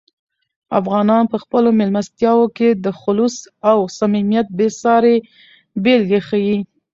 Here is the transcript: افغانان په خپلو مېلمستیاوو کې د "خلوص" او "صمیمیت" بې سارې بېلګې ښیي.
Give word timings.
افغانان 0.79 1.23
په 1.31 1.37
خپلو 1.43 1.69
مېلمستیاوو 1.79 2.47
کې 2.57 2.69
د 2.83 2.85
"خلوص" 3.01 3.35
او 3.69 3.77
"صمیمیت" 3.97 4.47
بې 4.57 4.67
سارې 4.81 5.15
بېلګې 5.83 6.19
ښیي. 6.27 6.57